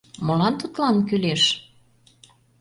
[0.25, 1.43] Молан тудлан кӱлеш?